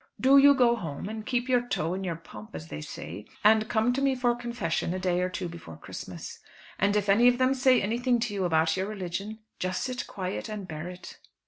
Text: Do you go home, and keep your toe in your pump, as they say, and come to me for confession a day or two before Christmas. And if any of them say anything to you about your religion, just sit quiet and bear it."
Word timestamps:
Do 0.19 0.39
you 0.39 0.55
go 0.55 0.75
home, 0.75 1.07
and 1.07 1.23
keep 1.27 1.47
your 1.47 1.61
toe 1.61 1.93
in 1.93 2.03
your 2.03 2.15
pump, 2.15 2.55
as 2.55 2.69
they 2.69 2.81
say, 2.81 3.25
and 3.43 3.69
come 3.69 3.93
to 3.93 4.01
me 4.01 4.15
for 4.15 4.33
confession 4.33 4.95
a 4.95 4.99
day 4.99 5.21
or 5.21 5.29
two 5.29 5.47
before 5.47 5.77
Christmas. 5.77 6.39
And 6.79 6.95
if 6.95 7.07
any 7.07 7.27
of 7.27 7.37
them 7.37 7.53
say 7.53 7.79
anything 7.83 8.19
to 8.21 8.33
you 8.33 8.43
about 8.43 8.75
your 8.75 8.87
religion, 8.87 9.37
just 9.59 9.83
sit 9.83 10.07
quiet 10.07 10.49
and 10.49 10.67
bear 10.67 10.87
it." 10.89 11.19